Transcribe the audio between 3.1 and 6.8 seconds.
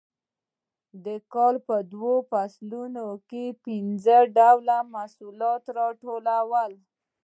کې پنځه ډوله محصولات راټولول